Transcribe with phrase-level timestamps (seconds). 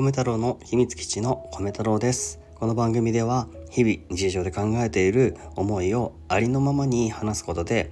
[0.00, 2.40] 米太郎の秘密基地の米太郎です。
[2.54, 7.90] この番組では日々日常で考えている思いをありのままに話すことで、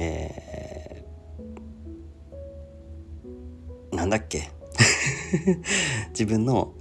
[0.00, 4.50] えー、なんだっけ？
[6.10, 6.72] 自分の、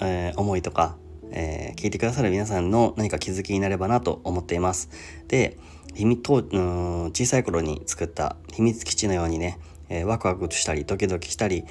[0.00, 0.96] えー、思いとか、
[1.30, 4.88] えー、聞いてくださる皆さんの何か気づきになればなと思っています。
[5.28, 5.58] で
[5.92, 9.58] 秘密とうん小さい頃に作った秘密基地のようにね、
[9.90, 11.66] えー、ワクワクしたりドキドキしたり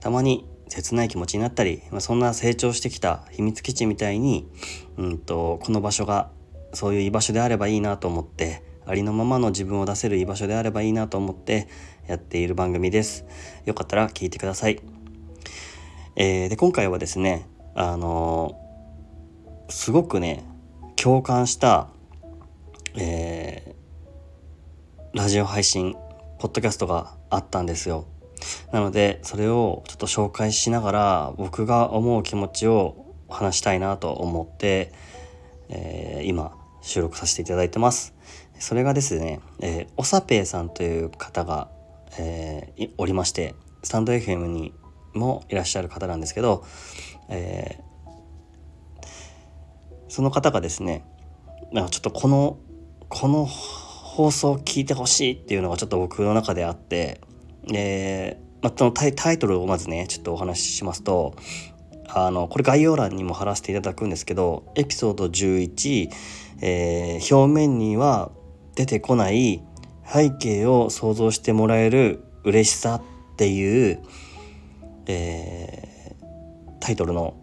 [0.00, 4.48] たまに切ない気持ちになったり、まあ、そんな成長してきた秘密基地みたいに、
[4.96, 6.30] うんと、この場所が
[6.72, 11.68] そういう居場所であればいいなと思ってありのままの自分を出せる居場所であればいいなと思って
[12.06, 13.24] やっている番組です。
[13.64, 14.80] よかったら聞いてください。
[16.16, 20.44] えー、で今回はですねあのー、すごくね
[20.96, 21.88] 共感した、
[22.96, 25.94] えー、ラジオ配信
[26.38, 28.06] ポッドキャストがあったんですよ。
[28.72, 34.92] なのでそれをちょっと紹介しながら僕が思う気持ちを話したいなと思って、
[35.68, 38.14] えー、今収録させていただいてます。
[38.58, 41.70] それがですね、えー、おさぺいさんという方が、
[42.18, 44.74] えー、おりましてスタンド FM に
[45.14, 46.64] もいらっしゃる方なんですけど、
[47.30, 49.04] えー、
[50.08, 51.04] その方がですね
[51.72, 52.58] ちょっとこの
[53.08, 57.20] この放送を聞いてほしいっていうのがちょっと僕の中であって
[57.72, 61.34] えー、まあ、そのタイタイトルをまずねちょっとお話ししますと
[62.08, 66.10] あのこれ概要欄にも貼らせていただくんですけどエピソード11、
[66.60, 68.30] えー、表面には
[68.74, 69.62] 出てこない
[70.06, 74.02] 背景を想像してもらえる嬉しさっていう、
[75.06, 77.36] えー、タイトルの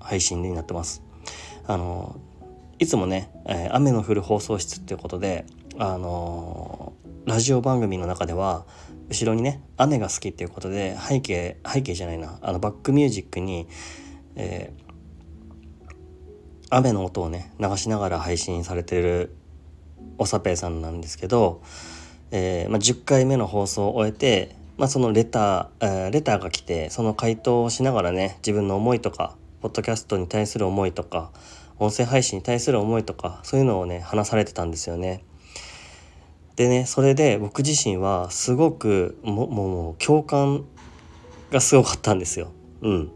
[0.00, 1.02] 配信になってます。
[1.66, 2.20] あの
[2.78, 5.46] いつもね、えー、雨の降る放送室っていうことで
[5.78, 6.92] あの
[7.26, 8.66] ラジオ番組の中では
[9.08, 13.68] 後ろにね雨が好きっていうことで背景背景じゃないなあのバックミュージックに、
[14.34, 19.36] えー、雨の音をね流しながら配信されてる
[20.18, 21.62] おさぺいさんなんですけど、
[22.30, 31.30] えーまあ、10回目の放送を終えて、まあ、そのレター、えー、レターが来てその回答をしながらね自分の思いとかポッドキャストに対する思いとか
[31.78, 35.24] 音声配信に対する思いとかそういうのをね話されてたんですよね。
[36.56, 40.64] でねそれで僕自身はすごくももう共感
[41.50, 42.50] がすごかったんですよ。
[42.80, 43.12] うん。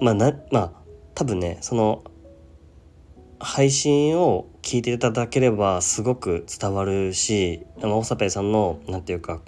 [0.00, 0.72] まあなまあ
[1.14, 2.04] 多分ねその
[3.40, 9.40] 配信を聞いていただければすごく伝わるし大サペイさんの何て言うか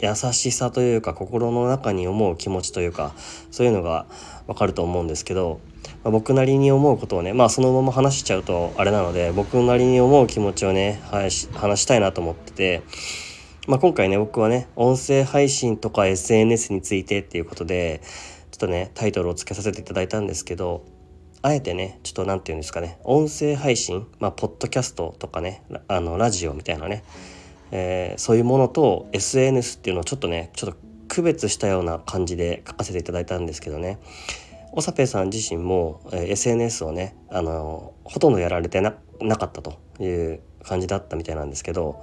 [0.00, 3.14] 優しさというか心の中に思う気持ちというか
[3.50, 4.06] そういうのが
[4.46, 5.60] わかると思うんですけど
[6.04, 12.82] まあ、僕なりに思うことをねまあそのまま話しちゃうとあれなので僕なりに思う気持ちをね話したいなと思ってて、
[13.66, 18.02] まあ、今回ね僕はね音声配信とか SNS についてっていうことで
[18.50, 20.84] ちょっとねタイトルをつけさせていただいたんですけど
[21.40, 27.02] あえてねちょっと何て言うんですかね音声配信まあポッドキャストとかねあのラジオみたいなね、
[27.70, 30.76] えー、そういうものと SNS っていうのをちょっとねちょっと
[31.08, 33.98] 区別したような感じで書かせていただいたんですけどね。
[34.76, 42.02] おさぺさん自身も、え、SNS をねあのほとんどやられてなかったという感じだったみたいなんですけど、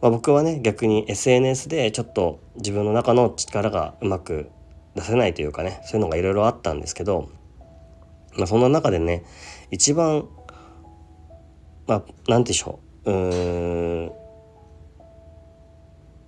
[0.00, 4.48] まあ、僕はね逆に SNS でちょっと自分の中の力がうまく
[4.94, 7.30] 出せないというかねそういうのがいろいろあったんですけど、
[8.36, 9.24] まあ、そんな中でね
[9.72, 10.28] 一番
[11.88, 14.12] まあ何でしょううーん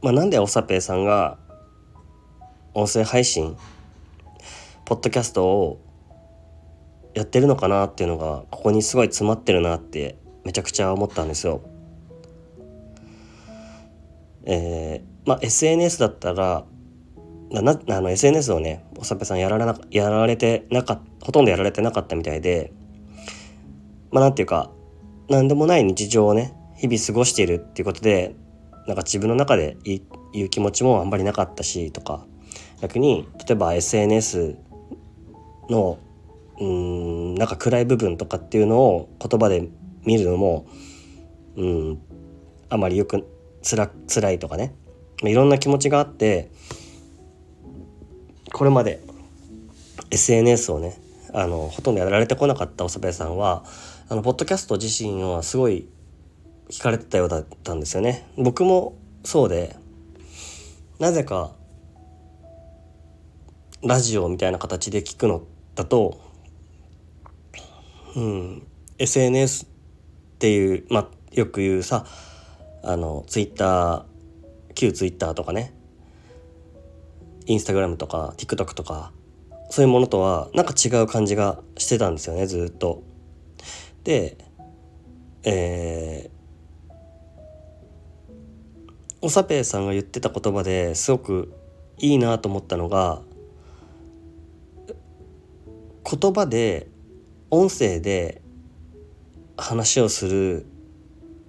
[0.02, 1.38] まあなんでおさぺさんが
[2.74, 3.56] 音声配信
[4.86, 5.80] ポッドキャストを
[7.12, 11.60] やってるのかなっていうのがここにすごい詰まってるなってめちゃくちゃ思ったんですよ。
[14.44, 16.64] えー、まあ SNS だったら
[17.50, 22.72] なあの SNS をねおさぺさんやられなやられてなかほとんどやられてなかったみたいで
[24.12, 24.70] まあなんていうか
[25.28, 28.36] 何でもない日常をね日々過ごしているっていうことで
[28.86, 32.24] なんか自分の中で言う気持ちもあんまりなかったしとか
[32.80, 34.56] 逆に例えば SNS
[35.68, 35.98] の
[36.58, 39.68] うんなんか暗い部分とかっていうのを言葉で
[40.04, 40.66] 見るのも
[41.56, 41.98] うん
[42.68, 43.26] あまりよく
[43.62, 44.74] つら辛いとかね
[45.22, 46.50] いろんな気持ちがあって
[48.52, 49.02] これまで
[50.10, 50.96] SNS をね
[51.32, 53.64] あのほとんどやられてこなかったおさべさんは
[54.08, 55.88] あのポッドキャスト自身はすごい
[56.70, 58.26] 聞かれてたようだったんですよね。
[58.36, 59.76] 僕もそうで
[60.98, 61.52] なぜか
[63.82, 65.42] ラジオみたいな形で聞くの
[65.76, 66.20] だと、
[68.16, 68.66] うん、
[68.98, 69.68] SNS っ
[70.38, 72.06] ていう、まあ、よく言うさ
[72.82, 74.04] あのツイッター
[74.74, 75.74] 旧ツイッターとかね
[77.46, 79.12] インスタグラムとか TikTok とか
[79.70, 83.02] そういうものとはなんか違う感じがしてたんですよねずっと。
[84.04, 84.38] で
[85.48, 86.92] えー、
[89.20, 91.54] おさぺいさんが言ってた言葉ですごく
[91.98, 93.22] いいなと思ったのが
[96.08, 96.86] 言葉で
[97.50, 98.40] 音声で
[99.56, 100.66] 話をする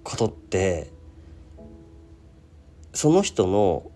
[0.02, 0.90] ことって
[2.92, 3.92] その人の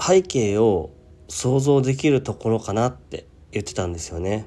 [0.00, 0.90] 背景を
[1.28, 4.46] 想像できるところかなって言ってたんですよね。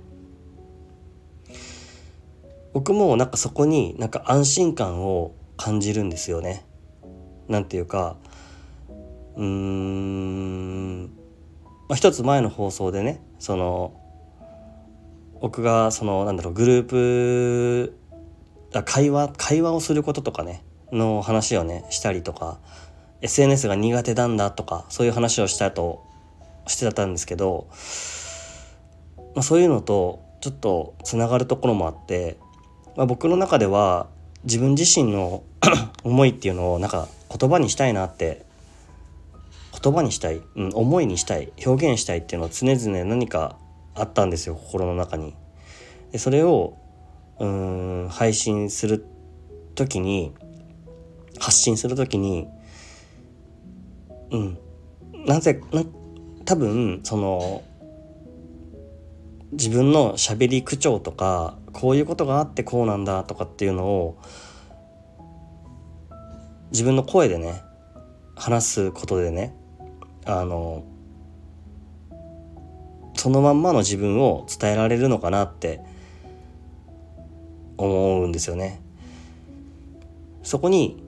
[2.73, 6.65] 僕もなんかそこになんか安心感を感じるんですよね。
[7.49, 8.15] なんていうか
[9.35, 11.09] うーん、ま
[11.89, 14.06] あ、一つ前の放送でねその
[15.41, 17.97] 僕がそのなんだろうグループ
[18.83, 22.59] 会話会話をすることとかねの話をねしたりとか
[23.21, 26.05] SNS が苦手なんだとかそういう話をしたと
[26.67, 27.67] してたんですけど、
[29.35, 32.37] まあ、そういうのとちょっとつながるところもあって、
[32.95, 34.07] まあ、僕の中では
[34.43, 35.43] 自分自身の
[36.03, 37.07] 思いっていうのをなんか
[37.37, 38.45] 言葉にしたいなって
[39.81, 43.57] 言葉にしたい、うん、思いにしたい表現したいっていうのは常々何か
[43.97, 45.35] あったんですよ心の中に。
[46.11, 46.77] でそれを
[47.39, 49.05] うん配信する
[49.75, 50.33] 時に
[51.39, 52.47] 発信する時に
[54.31, 54.57] うん
[55.25, 55.83] なぜな
[56.45, 57.63] 多分その
[59.51, 64.21] 自分のしゃべり口調とかこういうことがあってこうなんだとかっていうのを
[66.71, 67.61] 自分の声でね
[68.35, 69.55] 話すことでね
[70.25, 70.83] あの
[73.27, 75.81] そのまんまの自分を伝えられるのかなって
[77.75, 78.79] 思うんですよね。
[80.43, 81.03] そこに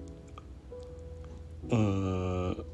[1.69, 2.65] うん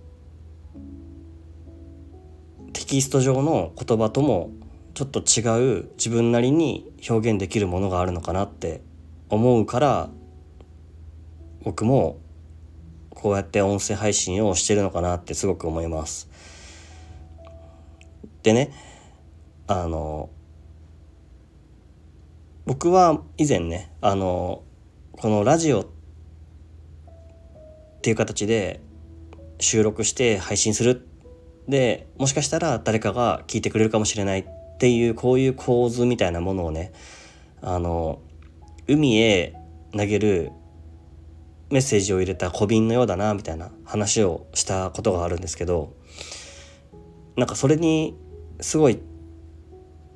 [2.73, 4.49] テキスト上の言葉とも
[4.95, 8.81] ちょっと違う自分なりに表現できるものがあるのかなって
[9.29, 10.09] 思うから
[11.61, 12.17] 僕も
[13.11, 16.31] こうやって音声配信をしてるのかなってすごく思います。
[18.41, 18.94] でね
[19.67, 20.29] あの
[22.65, 24.63] 僕は以前ねあの
[25.11, 25.87] このラジオっ
[28.01, 28.81] ていう形で
[29.59, 31.07] 収録して配信する。
[31.67, 34.45] でもしかしたら誰かが聞いてくれるかもしれないっ
[34.77, 36.93] ていうこういう構図みたいなものをね
[37.61, 38.21] あの
[38.87, 39.55] 海へ
[39.91, 40.51] 投げる
[41.71, 45.95] メッセージを入れた小瓶のようだなみたいな話をしたことがあるんですけど
[47.35, 48.15] なんかそれに
[48.61, 48.99] すごい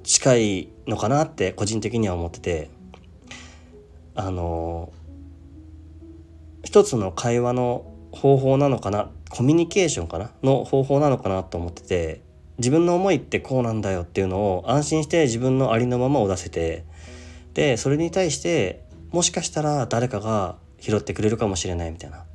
[0.09, 2.71] 近いのかなって個人的には思ってて。
[4.15, 4.91] あの
[6.65, 12.21] 一つの会話の方法なのかなコミュニケーションかなの方法なのかなと思ってて
[12.57, 16.83] 自分の思いってこうなんだよっていうのを安心して自分のありのままを出せて
[17.53, 22.25] でそれに対してもしかしたら誰かが拾ってくれるかもしれないみたいな。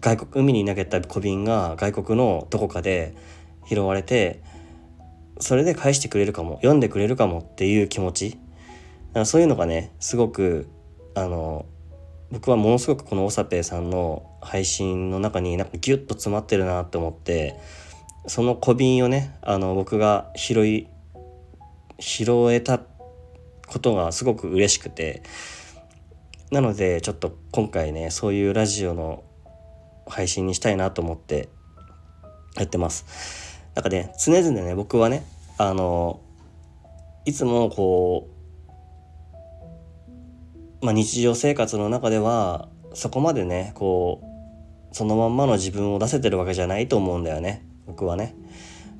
[0.00, 3.14] 外国海に投げた小瓶が外国のどこかで
[3.68, 4.42] 拾われて
[5.40, 8.38] それで返してくれるかも読んでくれるかもっていう気持ち
[9.24, 10.68] そういうのがねすごく
[11.14, 11.66] あの
[12.30, 17.58] 僕はものすごくこのおさぺいさんの配信の中になんかギュッと詰まってるなって思って
[18.26, 20.88] その小瓶をねあの僕が拾い
[21.98, 22.80] 拾えた
[23.66, 25.22] ことがすごく嬉しくて
[26.50, 29.24] なのでちょっと今回ねそういうラジオの
[30.06, 31.48] 配信にしたいなと思って
[32.56, 33.57] やってます。
[33.78, 35.24] なんかね常々ね僕はね
[35.56, 36.20] あの
[37.24, 38.28] いつもこ
[40.82, 44.20] う、まあ、日常生活の中ではそこまでねこ
[44.92, 48.34] うそのまんまの自分を出せてるわけじゃないと思うんだよね僕はね。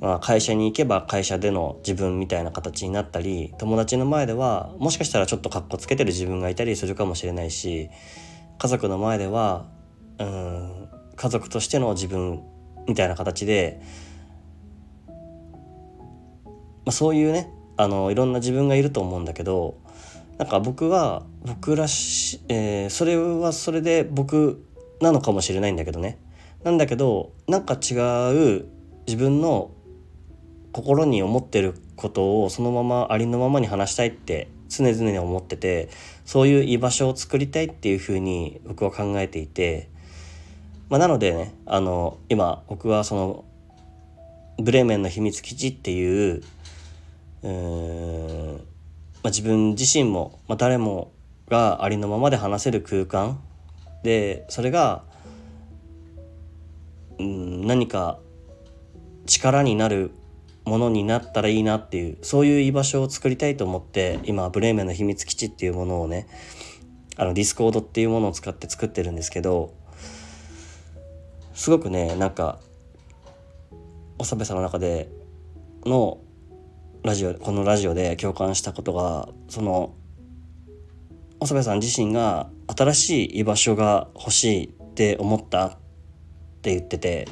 [0.00, 7.90] まあ、会社に行けば会社での自分みたいな形になったり友達の前ではもしかしたらちょっとかっこつけてる自分がいたりするかもしれないし
[8.58, 9.66] 家族の前では
[10.20, 12.44] うん家族としての自分
[12.86, 13.82] みたいな形で
[16.88, 19.76] まあ、そういうねあのいろんな自分がいると思うんだけど
[20.38, 24.64] なんか僕は僕らし、えー、それはそれで僕
[25.02, 26.18] なのかもしれないんだけどね。
[26.64, 27.92] なんだけどなんか違
[28.32, 28.64] う
[29.06, 29.70] 自分の
[30.72, 35.90] 心に思ってることをそのままありのままに話したいって常々思ってて
[36.24, 39.90] そういう居場所を作りたいっていうふうに僕は考えていて、
[40.88, 43.44] まあ、なのでねあの今僕はその
[44.60, 46.42] ブレーメンの秘密基地っていう
[47.42, 48.62] えー、ま
[49.24, 51.12] あ、自分自身も、まあ、誰も
[51.48, 53.40] がありのままで話せる空間
[54.02, 55.04] でそれが、
[57.18, 58.18] うん、何か
[59.26, 60.10] 力になる
[60.64, 66.26] ものになったらいいなっていうそういう居場所を作りたいと思って今ブレーメンの秘密基地っていうものをね
[67.16, 69.74] あのディスコードっていうものを使って作ってるんですけど
[71.54, 72.60] すごくねなんか
[74.18, 75.08] 長部さんの中で
[75.84, 76.18] の
[77.04, 79.94] ラジオこのラジオで共感したことがその
[81.40, 85.70] 長部さん自身が新しい居場所が欲しいって思ったっ
[86.62, 87.28] て言ってて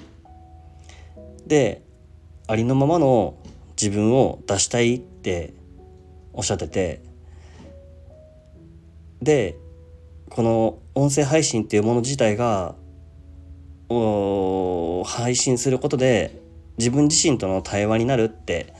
[1.46, 1.82] で
[2.46, 3.37] ありのままの
[3.80, 5.52] 自分を出したいって
[6.32, 7.02] おっしゃってて
[9.20, 9.56] で
[10.30, 12.76] この音声配信っていうもの自体が
[15.04, 16.40] 配信することで
[16.78, 18.75] 自分自身との対話になるって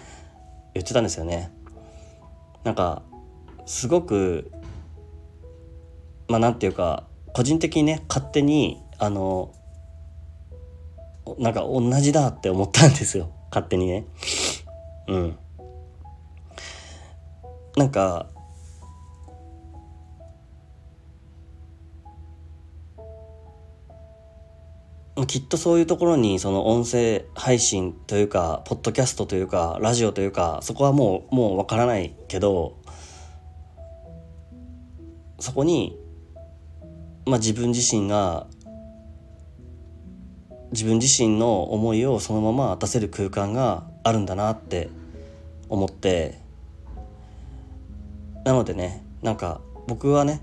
[0.77, 1.51] 言ってたんですよね。
[2.65, 3.03] なんか
[3.65, 4.53] すごく
[6.29, 9.55] まあなんていうか個人的にね勝手にあの
[11.39, 13.31] なんか同じだって思ったんですよ。
[13.51, 14.07] 勝手にね。
[15.09, 15.39] うん。
[17.77, 18.29] なんか
[25.27, 32.77] きっとそういうところにその音声配信というかポッドキャストというかラジオというかそこはもうもうわからないけど
[35.39, 35.99] そこに
[37.27, 38.47] まあ自分自身が
[40.73, 44.91] 自分自身の思いをそのまま出せる空間があるんだなって
[45.69, 46.39] 思って
[48.45, 50.41] なのでねなんか僕はね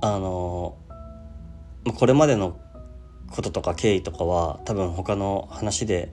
[0.00, 0.76] あの
[1.96, 2.58] これまでの
[3.34, 6.12] こととか経緯とかは多分他の話で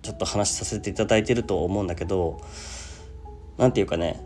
[0.00, 2.40] ちょっと話させていただいてると思うんだけど
[3.58, 4.18] 何て言うかね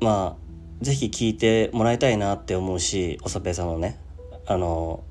[0.00, 0.44] まあ
[0.82, 3.98] 是非聞いてもらいたいなって思うしおさぺさんのね
[4.46, 5.02] あの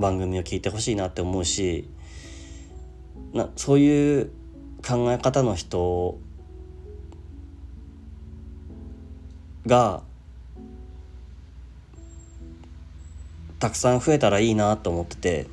[0.00, 1.88] 番組を聞いてほしいなって思うし
[3.32, 4.32] なそういう
[4.84, 6.18] 考え方の人
[9.64, 10.02] が
[13.60, 15.46] たくさん増えたらいいなと思ってて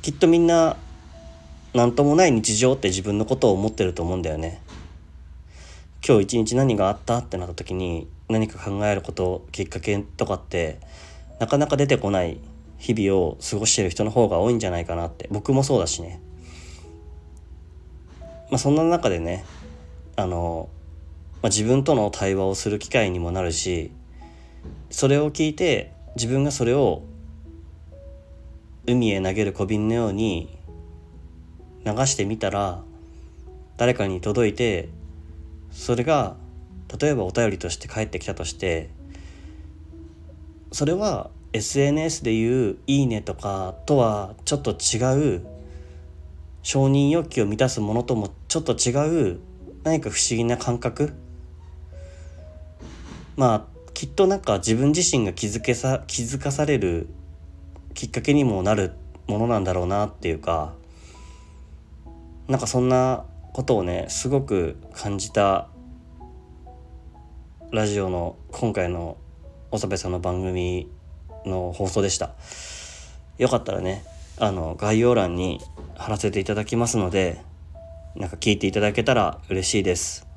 [0.00, 0.76] きっとみんな
[1.74, 4.62] 何ともない日常って自分のことを思ってると思うんだよね。
[6.06, 10.80] 今日一日何があったってなった時に何か考えることきっかけとかって
[11.40, 12.38] なかなか出てこない
[12.78, 16.20] 日々を過ごしてる人の方が多いんじゃないかなって僕もそうだしね
[18.50, 19.44] まあそんな中でね
[20.16, 20.68] あの、
[21.42, 23.90] まあ、自分との対話をする機会にもなるし
[24.90, 27.04] それを聞いて自分がそれを
[28.88, 30.58] 海へ投げる小瓶のように
[31.86, 32.82] 流してみたら
[33.76, 34.88] 誰かに届いて
[35.70, 36.34] それが
[37.00, 38.90] 例えばお便りとして返ってきたとして
[40.72, 45.46] それは SNS でいう「いいね」とかとはちょっと違う
[46.64, 49.38] 承認欲求を満たすものともちょっと違う
[49.84, 51.12] 何か不思議な感覚。
[53.36, 57.08] まあきっとなんか自分自身が気づけさ気づかされる
[57.94, 58.92] きっかけにもなる
[59.26, 60.72] ものなんだろうなっていうか
[62.46, 65.66] なんかそんなことをねすごく感じた
[67.72, 69.16] ラジオの今回の
[69.72, 70.88] 長部さんの番組
[71.44, 72.36] の放送でした。
[73.36, 74.04] よかったらね
[74.36, 75.60] あの概要欄に
[75.96, 77.42] 貼らせていただきますので
[78.14, 80.27] なんか聞いていただけたら嬉しいです。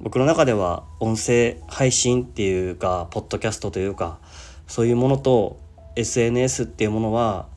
[0.00, 4.18] 僕の中では音声配信っていうかポッドキャストというか
[4.66, 5.60] そういうものと
[5.96, 7.48] SNS っていうものは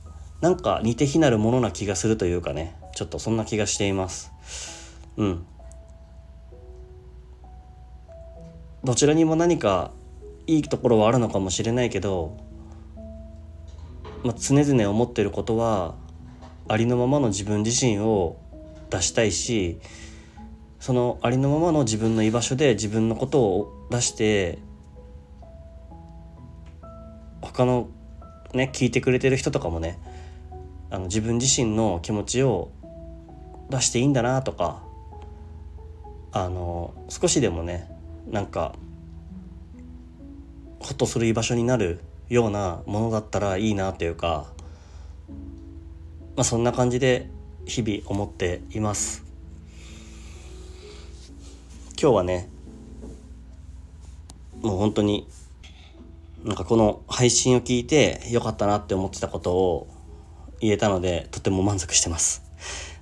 [0.41, 2.75] なんか似て非なるものな気がするというかね。
[2.93, 4.31] ちょっとそんな気がしています。
[5.15, 5.45] うん。
[8.83, 9.91] どちらにも何か
[10.48, 12.38] いいところはあるのかもしれないけど
[14.24, 15.95] まあ、常々思ってることは
[16.67, 18.38] ありのままの自分自身を
[18.89, 19.79] 出したいし
[20.81, 24.57] そのありのままの自分の居場所で自分のことを出して
[27.39, 27.88] 他の
[28.53, 30.00] ね聞いてくれてる人とかもね
[30.89, 32.71] あの自分自身の気持ちを
[33.69, 34.81] 出していいんだなとか
[36.31, 37.88] あの少しでもね
[38.27, 38.73] なんか
[40.79, 44.47] ほっとする居場所になるようなものだったらいいなというか、
[46.35, 47.29] まあ、そんな感じで
[47.65, 49.30] 日々思っています。
[52.01, 52.50] 今日はね
[54.63, 55.27] もう本当に
[56.43, 59.88] なんかこの配信を聞いてよかったなって思ってたことを
[60.60, 62.41] 言えたのでとても満足してます。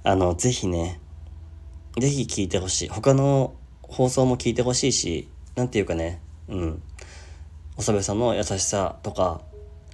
[0.03, 0.99] あのぜひね
[1.97, 2.89] ぜひ聞いてほしい。
[2.89, 3.53] 他の
[3.83, 6.81] 放送も聞いてほしいし何て言うかねうん。
[7.77, 9.39] おさべさんの優しさとか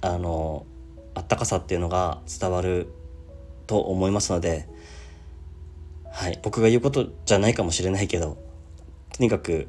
[0.00, 0.66] あの
[1.14, 2.88] あったかさっていうのが伝わる
[3.68, 4.68] と思いますので、
[6.10, 8.44] はい、僕が言うことじゃないかもしれないけど
[9.16, 9.66] とにかく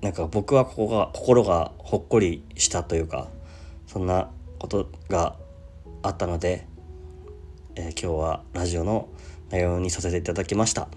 [0.00, 3.28] なんか僕はここが心がほっこりしたというか
[3.86, 5.36] そんなことが
[6.02, 6.66] あったので、
[7.76, 9.08] えー、今日はラジオの
[9.50, 10.88] 内容にさせていただきました。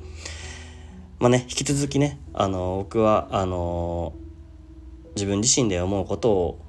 [1.19, 4.13] まあね引き続きねあの僕はあの
[5.15, 6.65] 自分自身で思うことを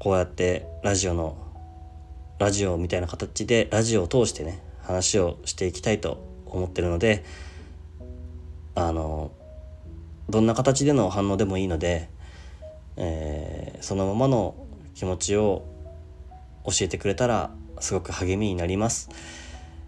[0.00, 1.36] こうやってラジオの
[2.40, 7.24] ラジオみたいな形でラジオを通してね話をしていきたいと思ってるので
[8.74, 9.30] あの
[10.28, 12.08] どんな形での反応でもいいので、
[12.96, 14.54] えー、そのままの
[14.94, 15.64] 気持ちを
[16.64, 17.50] 教えてくれたら
[17.80, 19.10] すごく励みになります、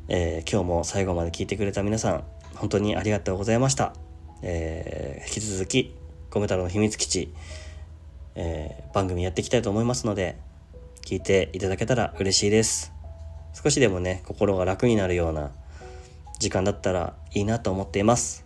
[0.09, 2.25] えー、今日も最後まで聞いてくれた皆さん
[2.55, 3.95] 本当にありがとうございました、
[4.43, 5.95] えー、引き続き
[6.31, 7.33] ゴム太郎の秘密基地、
[8.35, 10.37] え番組やっていきたいと思いますので
[11.03, 12.93] 聞いていただけたら嬉しいです。
[13.55, 15.51] 少しでもね心が楽になるような
[16.39, 18.46] 時間だったらいいなと思っています。